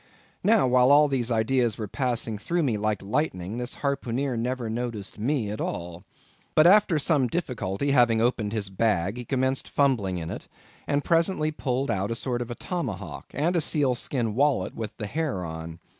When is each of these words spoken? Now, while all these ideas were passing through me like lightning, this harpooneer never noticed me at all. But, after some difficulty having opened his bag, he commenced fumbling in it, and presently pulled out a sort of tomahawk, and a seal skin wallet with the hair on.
Now, 0.43 0.65
while 0.65 0.89
all 0.89 1.07
these 1.07 1.29
ideas 1.29 1.77
were 1.77 1.87
passing 1.87 2.35
through 2.39 2.63
me 2.63 2.75
like 2.75 3.03
lightning, 3.03 3.59
this 3.59 3.75
harpooneer 3.83 4.35
never 4.35 4.67
noticed 4.67 5.19
me 5.19 5.51
at 5.51 5.61
all. 5.61 6.01
But, 6.55 6.65
after 6.65 6.97
some 6.97 7.27
difficulty 7.27 7.91
having 7.91 8.19
opened 8.19 8.51
his 8.51 8.71
bag, 8.71 9.17
he 9.17 9.25
commenced 9.25 9.69
fumbling 9.69 10.17
in 10.17 10.31
it, 10.31 10.47
and 10.87 11.03
presently 11.03 11.51
pulled 11.51 11.91
out 11.91 12.09
a 12.09 12.15
sort 12.15 12.41
of 12.41 12.47
tomahawk, 12.57 13.27
and 13.35 13.55
a 13.55 13.61
seal 13.61 13.93
skin 13.93 14.33
wallet 14.33 14.73
with 14.75 14.97
the 14.97 15.05
hair 15.05 15.45
on. 15.45 15.77